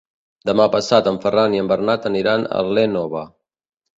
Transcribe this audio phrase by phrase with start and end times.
[0.49, 3.21] Demà passat en Ferran i en Bernat aniran a l'Énova.